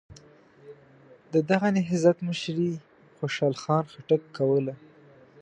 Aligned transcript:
د 1.33 1.35
دغه 1.49 1.67
نهضت 1.77 2.17
مشري 2.29 2.71
خوشحال 3.17 3.53
خان 3.61 3.83
خټک 3.91 4.21
کوله. 4.37 4.73